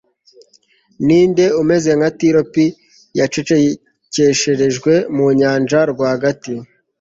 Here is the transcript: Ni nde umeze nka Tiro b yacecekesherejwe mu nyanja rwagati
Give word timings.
Ni 1.05 1.19
nde 1.29 1.45
umeze 1.61 1.89
nka 1.97 2.09
Tiro 2.17 2.41
b 2.51 2.53
yacecekesherejwe 3.19 4.93
mu 5.15 5.25
nyanja 5.39 5.79
rwagati 5.91 6.53